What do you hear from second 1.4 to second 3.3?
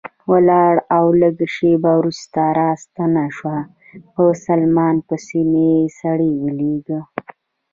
شېبه وروسته راستنه